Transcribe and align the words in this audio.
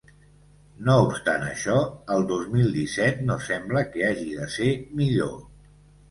No 0.85 0.93
obstant 1.07 1.43
això, 1.49 1.75
el 2.15 2.23
dos 2.31 2.47
mil 2.53 2.71
disset 2.77 3.21
no 3.27 3.35
sembla 3.49 3.83
que 3.91 4.01
hagi 4.07 4.25
de 4.39 4.47
ser 4.55 4.71
millor. 5.03 5.37